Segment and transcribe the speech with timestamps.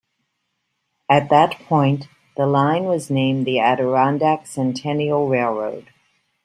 [1.07, 5.91] At that point, the line was named the Adirondack Centennial Railroad.